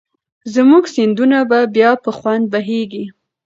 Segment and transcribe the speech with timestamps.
[0.53, 3.05] زموږ سیندونه به بیا په خوند بهېږي.